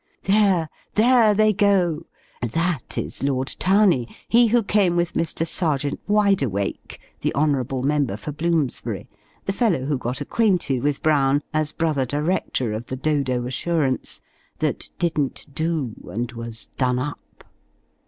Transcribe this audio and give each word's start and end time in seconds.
There, 0.23 0.67
there 0.95 1.35
they 1.35 1.53
go! 1.53 2.07
that 2.41 2.97
is 2.97 3.21
Lord 3.21 3.49
Towney 3.59 4.07
he 4.27 4.47
who 4.47 4.63
came 4.63 4.95
with 4.95 5.13
Mr. 5.13 5.45
Serjeant 5.47 5.99
Wideawake, 6.07 6.97
the 7.19 7.31
Honourable 7.35 7.83
Member 7.83 8.17
for 8.17 8.31
Bloomsbury 8.31 9.07
the 9.45 9.53
fellow 9.53 9.85
who 9.85 9.99
got 9.99 10.19
acquainted 10.19 10.81
with 10.81 11.03
Brown, 11.03 11.43
as 11.53 11.71
brother 11.71 12.07
director 12.07 12.73
of 12.73 12.87
the 12.87 12.97
"Dodo 12.97 13.45
Assurance," 13.45 14.21
that 14.57 14.89
didn't 14.97 15.45
do, 15.53 15.93
and 16.09 16.31
was 16.31 16.65
done 16.79 16.97
up. 16.97 17.43